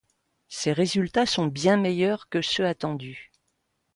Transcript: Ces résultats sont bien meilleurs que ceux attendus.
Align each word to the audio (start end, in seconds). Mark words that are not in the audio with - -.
Ces 0.49 0.73
résultats 0.73 1.27
sont 1.27 1.45
bien 1.45 1.77
meilleurs 1.77 2.27
que 2.27 2.41
ceux 2.41 2.65
attendus. 2.65 3.29